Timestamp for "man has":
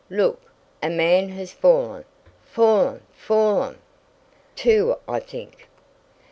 0.89-1.53